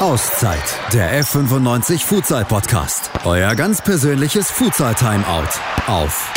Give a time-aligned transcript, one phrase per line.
[0.00, 3.12] Auszeit, der F95 Futsal Podcast.
[3.24, 5.48] Euer ganz persönliches Futsal Timeout
[5.86, 6.32] auf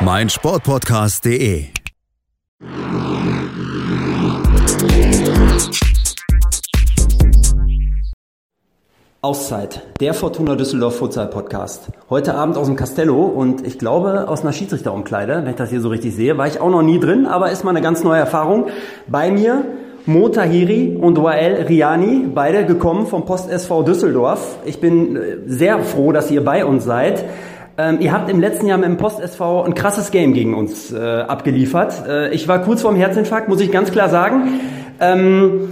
[0.00, 1.66] meinsportpodcast.de.
[9.20, 11.88] Auszeit, der Fortuna Düsseldorf Futsal Podcast.
[12.08, 15.82] Heute Abend aus dem Castello und ich glaube aus einer Schiedsrichterumkleide, wenn ich das hier
[15.82, 18.20] so richtig sehe, war ich auch noch nie drin, aber ist mal eine ganz neue
[18.20, 18.68] Erfahrung.
[19.06, 19.66] Bei mir
[20.06, 24.58] Mo Tahiri und Wael Riani, beide gekommen vom Post SV Düsseldorf.
[24.64, 27.24] Ich bin äh, sehr froh, dass ihr bei uns seid.
[27.76, 30.92] Ähm, ihr habt im letzten Jahr mit dem Post SV ein krasses Game gegen uns
[30.92, 32.06] äh, abgeliefert.
[32.08, 34.60] Äh, ich war kurz vorm Herzinfarkt, muss ich ganz klar sagen.
[35.00, 35.68] Ähm,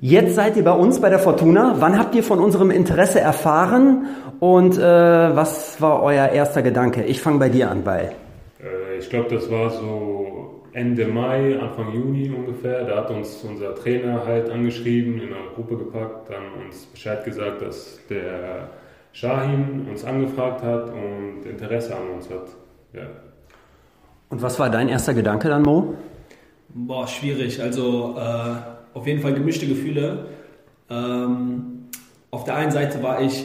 [0.00, 1.76] jetzt seid ihr bei uns bei der Fortuna.
[1.78, 4.06] Wann habt ihr von unserem Interesse erfahren
[4.38, 7.02] und äh, was war euer erster Gedanke?
[7.04, 8.12] Ich fange bei dir an, bei.
[8.60, 12.84] Äh, ich glaube, das war so Ende Mai, Anfang Juni ungefähr.
[12.84, 17.62] Da hat uns unser Trainer halt angeschrieben, in eine Gruppe gepackt, dann uns Bescheid gesagt,
[17.62, 18.70] dass der
[19.12, 22.48] Shahin uns angefragt hat und Interesse an uns hat.
[22.92, 23.06] Ja.
[24.30, 25.94] Und was war dein erster Gedanke dann, Mo?
[26.70, 27.62] Boah, schwierig.
[27.62, 30.26] Also äh, auf jeden Fall gemischte Gefühle.
[30.90, 31.84] Ähm,
[32.32, 33.44] auf der einen Seite war ich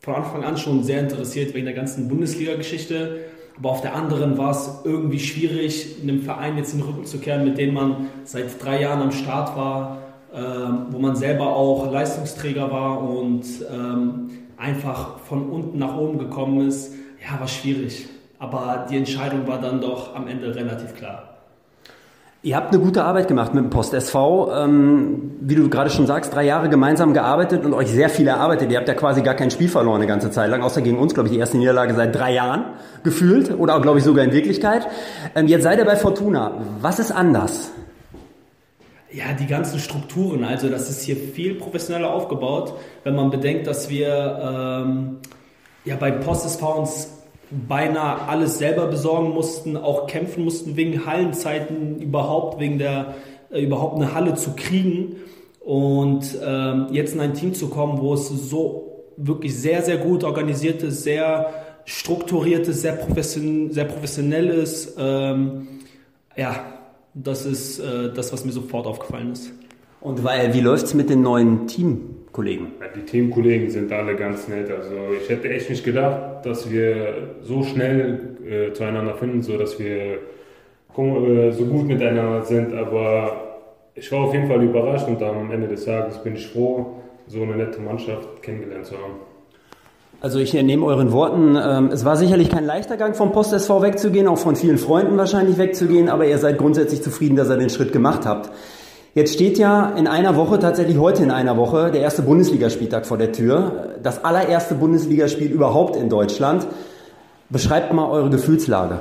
[0.00, 3.20] von Anfang an schon sehr interessiert wegen der ganzen Bundesliga-Geschichte
[3.58, 7.18] aber auf der anderen war es irgendwie schwierig, einem Verein jetzt in den Rücken zu
[7.18, 9.98] kehren, mit dem man seit drei Jahren am Start war,
[10.32, 16.68] ähm, wo man selber auch Leistungsträger war und ähm, einfach von unten nach oben gekommen
[16.68, 16.94] ist.
[17.20, 18.06] Ja, war schwierig.
[18.38, 21.37] Aber die Entscheidung war dann doch am Ende relativ klar.
[22.40, 24.52] Ihr habt eine gute Arbeit gemacht mit dem Post SV.
[24.54, 28.70] Ähm, wie du gerade schon sagst, drei Jahre gemeinsam gearbeitet und euch sehr viel erarbeitet.
[28.70, 31.14] Ihr habt ja quasi gar kein Spiel verloren eine ganze Zeit lang, außer gegen uns,
[31.14, 32.66] glaube ich, die erste Niederlage seit drei Jahren
[33.02, 34.86] gefühlt oder glaube ich, sogar in Wirklichkeit.
[35.34, 36.52] Ähm, jetzt seid ihr bei Fortuna.
[36.80, 37.72] Was ist anders?
[39.10, 40.44] Ja, die ganzen Strukturen.
[40.44, 45.16] Also das ist hier viel professioneller aufgebaut, wenn man bedenkt, dass wir ähm,
[45.84, 47.17] ja bei Post SV uns
[47.50, 53.14] beinahe alles selber besorgen mussten, auch kämpfen mussten wegen Hallenzeiten, überhaupt wegen der,
[53.50, 55.16] äh, überhaupt eine Halle zu kriegen.
[55.60, 60.24] Und ähm, jetzt in ein Team zu kommen, wo es so wirklich sehr, sehr gut
[60.24, 61.52] organisiert ist, sehr
[61.84, 65.68] strukturiert ist, sehr, profession sehr professionell ist, ähm,
[66.36, 66.64] ja,
[67.14, 69.52] das ist äh, das, was mir sofort aufgefallen ist.
[70.00, 72.68] Und weil, wie läuft es mit den neuen Teamkollegen?
[72.94, 74.70] Die Teamkollegen sind alle ganz nett.
[74.70, 79.78] Also ich hätte echt nicht gedacht, dass wir so schnell äh, zueinander finden, so dass
[79.78, 80.18] wir
[80.96, 82.74] äh, so gut miteinander sind.
[82.74, 83.32] Aber
[83.94, 86.94] ich war auf jeden Fall überrascht und am Ende des Tages bin ich froh,
[87.26, 89.14] so eine nette Mannschaft kennengelernt zu haben.
[90.20, 93.82] Also ich nehme euren Worten, ähm, es war sicherlich kein leichter Gang vom Post SV
[93.82, 97.70] wegzugehen, auch von vielen Freunden wahrscheinlich wegzugehen, aber ihr seid grundsätzlich zufrieden, dass ihr den
[97.70, 98.50] Schritt gemacht habt.
[99.18, 103.18] Jetzt steht ja in einer Woche, tatsächlich heute in einer Woche, der erste Bundesligaspieltag vor
[103.18, 103.96] der Tür.
[104.00, 106.68] Das allererste Bundesligaspiel überhaupt in Deutschland.
[107.50, 109.00] Beschreibt mal eure Gefühlslage.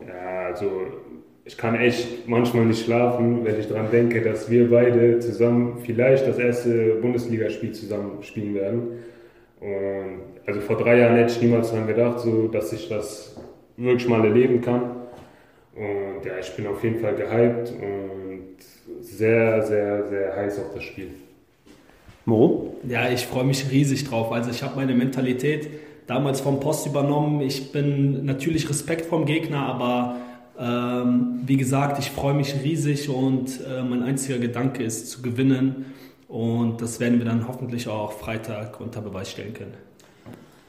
[0.00, 0.66] Ja, also
[1.44, 6.26] ich kann echt manchmal nicht schlafen, wenn ich daran denke, dass wir beide zusammen vielleicht
[6.26, 8.82] das erste Bundesligaspiel zusammen spielen werden.
[9.60, 13.36] Und also vor drei Jahren hätte ich niemals daran gedacht, so, dass ich das
[13.76, 14.82] wirklich mal erleben kann.
[15.76, 18.31] Und ja, ich bin auf jeden Fall gehypt und
[19.00, 21.10] sehr, sehr, sehr heiß auf das Spiel.
[22.24, 22.76] Mo?
[22.88, 24.32] Ja, ich freue mich riesig drauf.
[24.32, 25.68] Also ich habe meine Mentalität
[26.06, 27.40] damals vom Post übernommen.
[27.40, 30.16] Ich bin natürlich Respekt vom Gegner, aber
[30.58, 35.86] ähm, wie gesagt, ich freue mich riesig und äh, mein einziger Gedanke ist zu gewinnen.
[36.28, 39.74] Und das werden wir dann hoffentlich auch Freitag unter Beweis stellen können.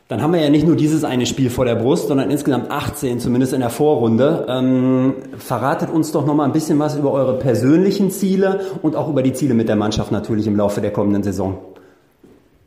[0.10, 3.20] Dann haben wir ja nicht nur dieses eine Spiel vor der Brust, sondern insgesamt 18,
[3.20, 4.46] zumindest in der Vorrunde.
[4.50, 9.10] Ähm, verratet uns doch noch mal ein bisschen was über eure persönlichen Ziele und auch
[9.10, 11.58] über die Ziele mit der Mannschaft natürlich im Laufe der kommenden Saison.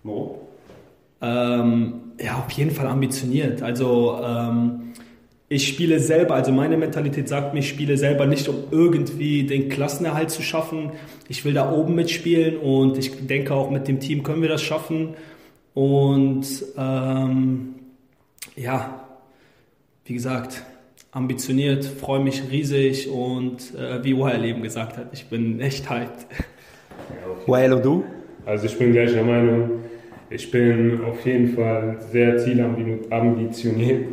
[0.02, 0.38] Mo?
[1.20, 3.62] Ähm, ja, auf jeden Fall ambitioniert.
[3.62, 4.92] Also ähm,
[5.48, 9.68] ich spiele selber, also meine Mentalität sagt mir, ich spiele selber nicht, um irgendwie den
[9.68, 10.91] Klassenerhalt zu schaffen.
[11.28, 14.62] Ich will da oben mitspielen und ich denke auch mit dem Team können wir das
[14.62, 15.15] schaffen.
[15.77, 16.47] Und
[16.78, 17.75] ähm,
[18.57, 19.05] ja,
[20.07, 20.63] wie gesagt,
[21.11, 26.27] ambitioniert, freue mich riesig und äh, wie Wael eben gesagt hat, ich bin echt hyped.
[27.47, 28.05] Wael und du?
[28.47, 29.83] Also ich bin gleicher Meinung.
[30.31, 34.07] Ich bin auf jeden Fall sehr zielambitioniert.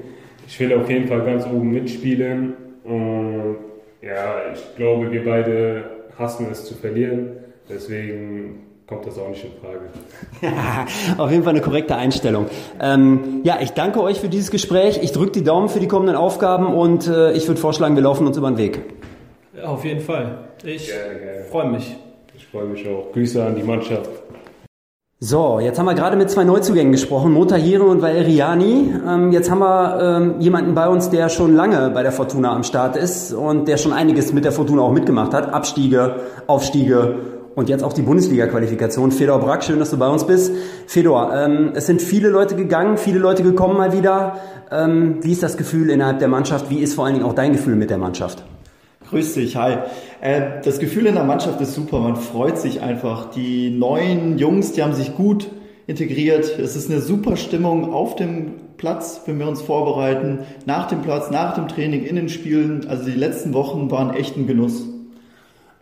[0.45, 2.55] Ich will auf jeden Fall ganz oben mitspielen.
[2.83, 3.55] Und
[4.01, 5.85] ja, ich glaube, wir beide
[6.19, 7.37] hassen es zu verlieren.
[7.69, 9.89] Deswegen kommt das auch nicht in Frage.
[10.41, 12.47] Ja, auf jeden Fall eine korrekte Einstellung.
[12.81, 14.99] Ähm, ja, ich danke euch für dieses Gespräch.
[15.01, 18.27] Ich drücke die Daumen für die kommenden Aufgaben und äh, ich würde vorschlagen, wir laufen
[18.27, 18.81] uns über den Weg.
[19.55, 20.39] Ja, auf jeden Fall.
[20.63, 20.91] Ich
[21.49, 21.95] freue mich.
[22.35, 23.11] Ich freue mich auch.
[23.13, 24.09] Grüße an die Mannschaft.
[25.25, 28.93] So, jetzt haben wir gerade mit zwei Neuzugängen gesprochen, Motahire und Valeriani.
[29.07, 32.63] Ähm, jetzt haben wir ähm, jemanden bei uns, der schon lange bei der Fortuna am
[32.63, 35.53] Start ist und der schon einiges mit der Fortuna auch mitgemacht hat.
[35.53, 37.15] Abstiege, Aufstiege
[37.55, 39.11] und jetzt auch die Bundesliga-Qualifikation.
[39.11, 40.53] Fedor Brack, schön, dass du bei uns bist.
[40.87, 44.37] Fedor, ähm, es sind viele Leute gegangen, viele Leute gekommen mal wieder.
[44.71, 46.69] Ähm, wie ist das Gefühl innerhalb der Mannschaft?
[46.69, 48.43] Wie ist vor allen Dingen auch dein Gefühl mit der Mannschaft?
[49.09, 49.77] Grüß dich, hi.
[50.21, 53.29] Äh, das Gefühl in der Mannschaft ist super, man freut sich einfach.
[53.31, 55.49] Die neuen Jungs, die haben sich gut
[55.85, 56.57] integriert.
[56.57, 61.29] Es ist eine super Stimmung auf dem Platz, wenn wir uns vorbereiten, nach dem Platz,
[61.29, 62.87] nach dem Training, in den Spielen.
[62.87, 64.85] Also die letzten Wochen waren echt ein Genuss.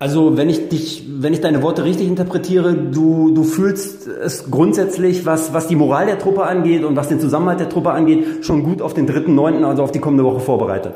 [0.01, 5.27] Also wenn ich dich, wenn ich deine Worte richtig interpretiere, du, du fühlst es grundsätzlich,
[5.27, 8.63] was, was die Moral der Truppe angeht und was den Zusammenhalt der Truppe angeht, schon
[8.63, 10.94] gut auf den dritten, neunten, also auf die kommende Woche vorbereitet.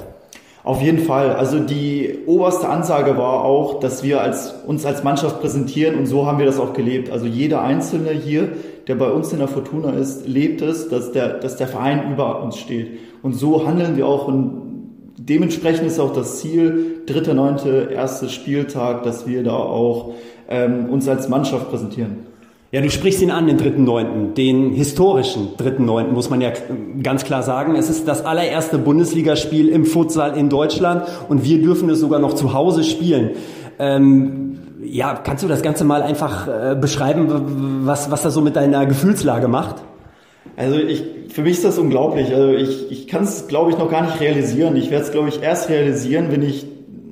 [0.64, 1.36] Auf jeden Fall.
[1.36, 6.26] Also die oberste Ansage war auch, dass wir als, uns als Mannschaft präsentieren und so
[6.26, 7.12] haben wir das auch gelebt.
[7.12, 8.54] Also jeder Einzelne hier,
[8.88, 12.42] der bei uns in der Fortuna ist, lebt es, dass der, dass der Verein über
[12.42, 12.98] uns steht.
[13.22, 14.65] Und so handeln wir auch und
[15.28, 20.14] dementsprechend ist auch das Ziel, dritter, neunte, erste Spieltag, dass wir da auch
[20.50, 22.18] ähm, uns als Mannschaft präsentieren.
[22.72, 26.52] Ja, du sprichst ihn an, den dritten Neunten, den historischen dritten Neunten, muss man ja
[27.02, 27.76] ganz klar sagen.
[27.76, 32.34] Es ist das allererste Bundesligaspiel im Futsal in Deutschland und wir dürfen es sogar noch
[32.34, 33.32] zu Hause spielen.
[33.80, 38.56] Ähm, ja, kannst du das Ganze mal einfach äh, beschreiben, was, was das so mit
[38.56, 39.78] deiner Gefühlslage macht?
[40.56, 42.34] Also ich, für mich ist das unglaublich.
[42.34, 44.76] Also ich, ich kann es, glaube ich, noch gar nicht realisieren.
[44.76, 46.66] Ich werde es, glaube ich, erst realisieren, wenn ich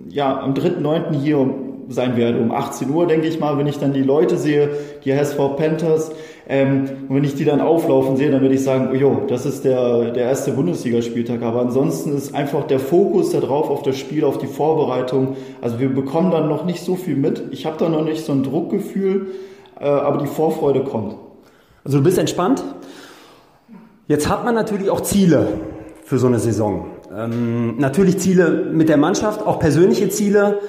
[0.10, 1.14] ja am 3.9.
[1.22, 1.54] hier
[1.90, 2.40] sein werde.
[2.40, 4.70] Um 18 Uhr, denke ich mal, wenn ich dann die Leute sehe,
[5.04, 6.12] die HSV Panthers,
[6.48, 9.46] ähm, und wenn ich die dann auflaufen sehe, dann würde ich sagen, oh jo, das
[9.46, 11.42] ist der, der erste Bundesligaspieltag.
[11.42, 15.38] Aber ansonsten ist einfach der Fokus darauf, auf das Spiel, auf die Vorbereitung.
[15.62, 17.44] Also wir bekommen dann noch nicht so viel mit.
[17.52, 19.28] Ich habe da noch nicht so ein Druckgefühl,
[19.80, 21.16] äh, aber die Vorfreude kommt.
[21.86, 22.64] Also du bist entspannt.
[24.08, 25.48] Jetzt hat man natürlich auch Ziele
[26.04, 26.88] für so eine Saison.
[27.16, 30.60] Ähm, natürlich Ziele mit der Mannschaft, auch persönliche Ziele.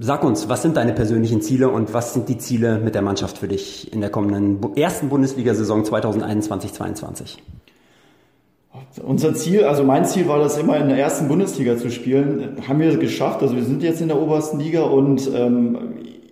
[0.00, 3.38] Sag uns, was sind deine persönlichen Ziele und was sind die Ziele mit der Mannschaft
[3.38, 7.38] für dich in der kommenden ersten Bundesliga-Saison 2021-22?
[9.04, 12.56] Unser Ziel, also mein Ziel war das immer in der ersten Bundesliga zu spielen.
[12.66, 13.42] Haben wir geschafft.
[13.42, 15.78] Also wir sind jetzt in der obersten Liga und ähm,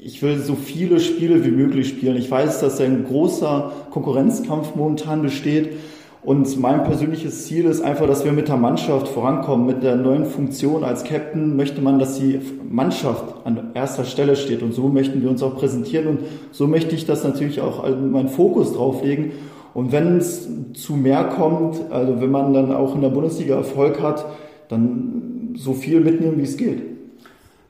[0.01, 2.17] ich will so viele Spiele wie möglich spielen.
[2.17, 5.77] Ich weiß, dass ein großer Konkurrenzkampf momentan besteht.
[6.23, 9.67] Und mein persönliches Ziel ist einfach, dass wir mit der Mannschaft vorankommen.
[9.67, 14.63] Mit der neuen Funktion als Captain möchte man, dass die Mannschaft an erster Stelle steht.
[14.63, 16.09] Und so möchten wir uns auch präsentieren.
[16.09, 16.21] Und
[16.51, 19.33] so möchte ich das natürlich auch meinen Fokus drauflegen.
[19.75, 24.03] Und wenn es zu mehr kommt, also wenn man dann auch in der Bundesliga Erfolg
[24.03, 24.27] hat,
[24.69, 26.83] dann so viel mitnehmen, wie es geht.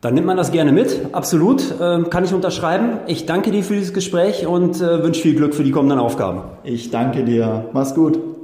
[0.00, 3.00] Dann nimmt man das gerne mit, absolut, ähm, kann ich unterschreiben.
[3.08, 6.42] Ich danke dir für dieses Gespräch und äh, wünsche viel Glück für die kommenden Aufgaben.
[6.62, 8.37] Ich danke dir, mach's gut.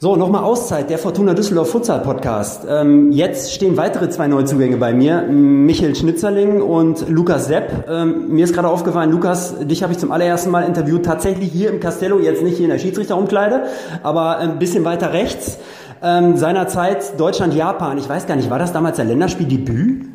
[0.00, 2.64] So, nochmal Auszeit, der Fortuna Düsseldorf Futsal Podcast.
[2.70, 7.88] Ähm, jetzt stehen weitere zwei Neuzugänge bei mir, Michael Schnitzerling und Lukas Sepp.
[7.88, 11.70] Ähm, mir ist gerade aufgefallen, Lukas, dich habe ich zum allerersten Mal interviewt, tatsächlich hier
[11.70, 13.64] im Castello, jetzt nicht hier in der Schiedsrichterumkleide,
[14.04, 15.58] aber ein bisschen weiter rechts.
[16.00, 20.06] Ähm, seinerzeit Deutschland-Japan, ich weiß gar nicht, war das damals der Länderspieldebüt?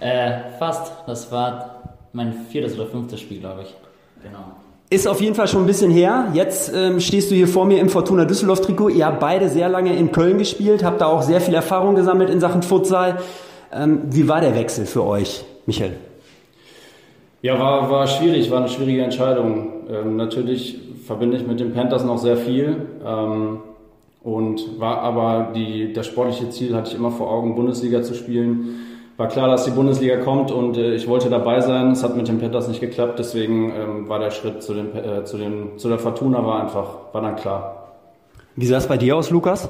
[0.00, 0.94] Äh, fast.
[1.06, 3.76] Das war mein viertes oder fünftes Spiel, glaube ich.
[4.24, 4.46] Genau.
[4.92, 6.28] Ist auf jeden Fall schon ein bisschen her.
[6.34, 8.90] Jetzt ähm, stehst du hier vor mir im Fortuna Düsseldorf Trikot.
[8.90, 12.28] Ihr habt beide sehr lange in Köln gespielt, habt da auch sehr viel Erfahrung gesammelt
[12.28, 13.16] in Sachen Futsal.
[13.72, 15.94] Ähm, wie war der Wechsel für euch, Michael?
[17.40, 19.72] Ja, war, war schwierig, war eine schwierige Entscheidung.
[19.90, 22.76] Ähm, natürlich verbinde ich mit den Panthers noch sehr viel.
[23.02, 23.60] Ähm,
[24.22, 28.91] und war aber die, das sportliche Ziel hatte ich immer vor Augen, Bundesliga zu spielen
[29.16, 31.92] war klar, dass die Bundesliga kommt und äh, ich wollte dabei sein.
[31.92, 35.24] Es hat mit den Panthers nicht geklappt, deswegen ähm, war der Schritt zu, den, äh,
[35.24, 37.92] zu, den, zu der Fortuna war einfach, war dann klar.
[38.56, 39.68] Wie sah es bei dir aus, Lukas?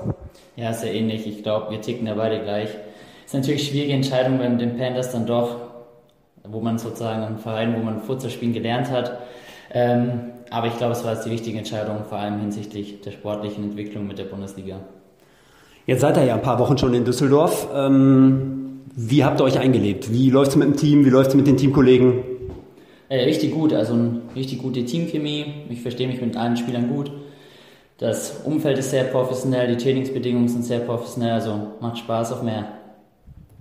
[0.56, 1.26] Ja, sehr ähnlich.
[1.26, 2.68] Ich glaube, wir ticken da beide gleich.
[3.24, 5.56] Ist natürlich eine schwierige Entscheidung bei den Panthers dann doch,
[6.44, 9.18] wo man sozusagen einen Verein, wo man Futsal spielen gelernt hat.
[9.72, 13.64] Ähm, aber ich glaube, es war jetzt die richtige Entscheidung, vor allem hinsichtlich der sportlichen
[13.64, 14.80] Entwicklung mit der Bundesliga.
[15.86, 17.68] Jetzt seid ihr ja ein paar Wochen schon in Düsseldorf.
[17.74, 18.61] Ähm
[18.94, 20.12] wie habt ihr euch eingelebt?
[20.12, 21.04] Wie läuft es mit dem Team?
[21.04, 22.24] Wie läuft es mit den Teamkollegen?
[23.08, 25.46] Äh, richtig gut, also eine richtig gute Teamchemie.
[25.70, 27.10] Ich verstehe mich mit allen Spielern gut.
[27.98, 32.66] Das Umfeld ist sehr professionell, die Trainingsbedingungen sind sehr professionell, also macht Spaß auf mehr.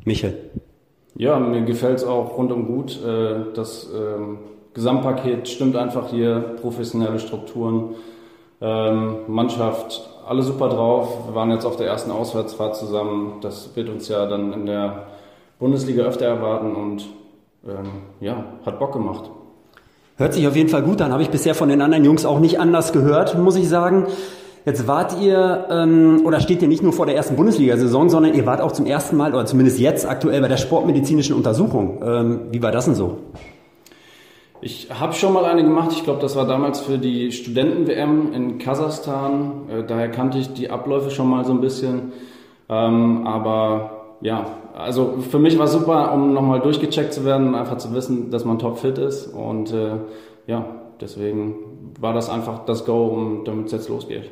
[0.04, 0.38] Michael.
[1.16, 3.00] Ja, mir gefällt es auch rundum gut.
[3.06, 4.40] Äh, das ähm,
[4.74, 7.96] Gesamtpaket stimmt einfach hier, professionelle Strukturen,
[8.62, 11.28] ähm, Mannschaft, alle super drauf.
[11.28, 13.40] Wir waren jetzt auf der ersten Auswärtsfahrt zusammen.
[13.42, 15.08] Das wird uns ja dann in der
[15.62, 17.06] Bundesliga öfter erwarten und
[17.66, 17.86] ähm,
[18.20, 19.30] ja, hat Bock gemacht.
[20.18, 21.14] Hört sich auf jeden Fall gut an.
[21.14, 24.08] Habe ich bisher von den anderen Jungs auch nicht anders gehört, muss ich sagen.
[24.66, 28.48] Jetzt wart ihr ähm, oder steht ihr nicht nur vor der ersten Bundesliga-Saison, sondern ihr
[28.48, 32.02] wart auch zum ersten Mal oder zumindest jetzt aktuell bei der sportmedizinischen Untersuchung.
[32.04, 33.20] Ähm, wie war das denn so?
[34.62, 35.92] Ich habe schon mal eine gemacht.
[35.92, 39.70] Ich glaube, das war damals für die Studenten-WM in Kasachstan.
[39.70, 42.14] Äh, daher kannte ich die Abläufe schon mal so ein bisschen.
[42.68, 47.94] Ähm, aber ja, also für mich war super, um nochmal durchgecheckt zu werden einfach zu
[47.94, 49.28] wissen, dass man topfit ist.
[49.28, 49.98] Und äh,
[50.48, 50.66] ja,
[51.00, 51.56] deswegen
[52.00, 54.30] war das einfach das Go, um, damit es jetzt losgeht.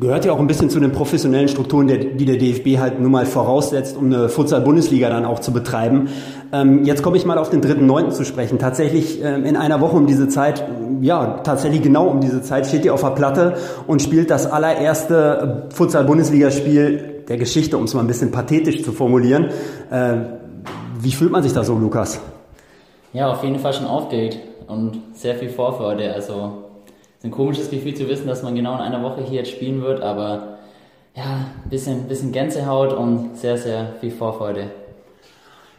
[0.00, 3.26] Gehört ja auch ein bisschen zu den professionellen Strukturen, die der DFB halt nun mal
[3.26, 6.08] voraussetzt, um eine Futsal-Bundesliga dann auch zu betreiben.
[6.54, 8.08] Ähm, jetzt komme ich mal auf den 3.9.
[8.08, 8.58] zu sprechen.
[8.58, 10.64] Tatsächlich ähm, in einer Woche um diese Zeit,
[11.02, 15.68] ja, tatsächlich genau um diese Zeit steht ihr auf der Platte und spielt das allererste
[15.74, 19.50] Futsal-Bundesligaspiel der Geschichte, um es mal ein bisschen pathetisch zu formulieren.
[19.90, 20.16] Äh,
[21.00, 22.20] wie fühlt man sich da so, Lukas?
[23.12, 26.12] Ja, auf jeden Fall schon aufgeregt und sehr viel Vorfreude.
[26.12, 26.64] Also
[27.16, 29.80] ist ein komisches Gefühl zu wissen, dass man genau in einer Woche hier jetzt spielen
[29.80, 30.58] wird, aber
[31.16, 34.70] ja, ein bisschen, bisschen Gänsehaut und sehr, sehr viel Vorfreude.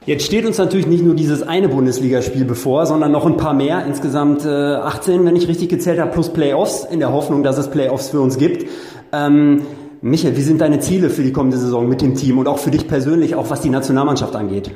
[0.05, 3.85] Jetzt steht uns natürlich nicht nur dieses eine Bundesligaspiel bevor, sondern noch ein paar mehr.
[3.85, 7.69] Insgesamt äh, 18, wenn ich richtig gezählt habe, plus Playoffs, in der Hoffnung, dass es
[7.69, 8.67] Playoffs für uns gibt.
[9.13, 9.61] Ähm,
[10.01, 12.71] Michael, wie sind deine Ziele für die kommende Saison mit dem Team und auch für
[12.71, 14.71] dich persönlich, auch was die Nationalmannschaft angeht?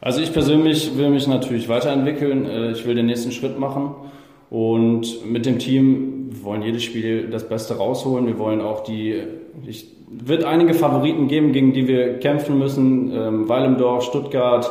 [0.00, 2.46] Also ich persönlich will mich natürlich weiterentwickeln.
[2.46, 3.94] Äh, ich will den nächsten Schritt machen.
[4.50, 8.26] Und mit dem Team wir wollen jedes Spiel das Beste rausholen.
[8.26, 9.22] Wir wollen auch die,
[9.66, 13.12] ich wird einige Favoriten geben, gegen die wir kämpfen müssen.
[13.12, 14.66] Ähm, Weilendorf, Stuttgart,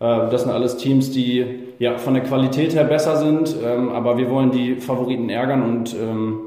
[0.00, 1.44] äh, das sind alles Teams, die
[1.78, 5.94] ja von der Qualität her besser sind, ähm, aber wir wollen die Favoriten ärgern und
[5.94, 6.40] ähm,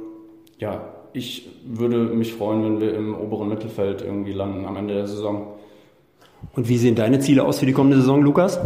[0.59, 0.81] ja,
[1.17, 5.53] ich würde mich freuen, wenn wir im oberen Mittelfeld irgendwie landen am Ende der Saison.
[6.53, 8.59] Und wie sehen deine Ziele aus für die kommende Saison, Lukas?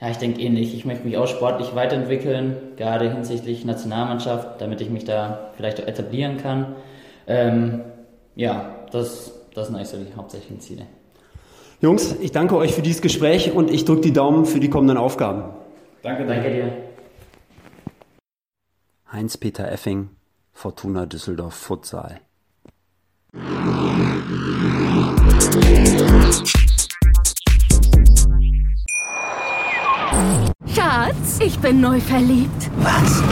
[0.00, 0.74] Ja, ich denke ähnlich.
[0.74, 5.86] Ich möchte mich auch sportlich weiterentwickeln, gerade hinsichtlich Nationalmannschaft, damit ich mich da vielleicht auch
[5.86, 6.76] etablieren kann.
[7.26, 7.80] Ähm,
[8.34, 10.86] ja, das, das sind eigentlich so die hauptsächlichen Ziele.
[11.80, 14.96] Jungs, ich danke euch für dieses Gespräch und ich drücke die Daumen für die kommenden
[14.96, 15.44] Aufgaben.
[16.02, 16.72] Danke, danke dir.
[19.10, 20.10] Heinz-Peter Effing,
[20.56, 22.18] Fortuna Düsseldorf Futsal.
[30.74, 32.70] Schatz, ich bin neu verliebt.
[32.78, 33.22] Was?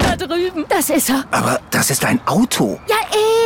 [0.00, 0.66] Da drüben.
[0.68, 1.24] Das ist er.
[1.30, 2.78] Aber das ist ein Auto.
[2.88, 2.96] Ja,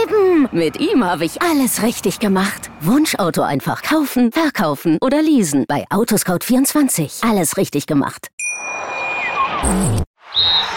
[0.03, 0.49] eben.
[0.51, 2.69] Mit ihm habe ich alles richtig gemacht.
[2.81, 5.67] Wunschauto einfach kaufen, verkaufen oder leasen.
[5.69, 7.25] Bei Autoscout24.
[7.25, 8.27] Alles richtig gemacht.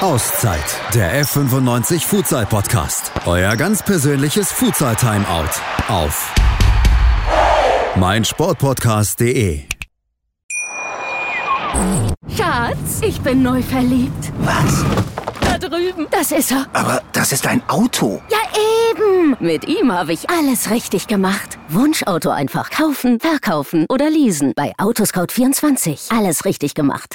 [0.01, 0.63] Auszeit,
[0.95, 3.11] der F95 Futsal Podcast.
[3.25, 5.49] Euer ganz persönliches Futsal Timeout
[5.87, 6.33] auf
[7.95, 9.61] meinsportpodcast.de.
[12.35, 14.31] Schatz, ich bin neu verliebt.
[14.39, 14.83] Was?
[15.39, 16.07] Da drüben.
[16.09, 16.65] Das ist er.
[16.73, 18.21] Aber das ist ein Auto.
[18.31, 18.39] Ja,
[18.89, 19.37] eben.
[19.39, 21.59] Mit ihm habe ich alles richtig gemacht.
[21.69, 24.53] Wunschauto einfach kaufen, verkaufen oder leasen.
[24.55, 26.15] Bei Autoscout24.
[26.17, 27.11] Alles richtig gemacht.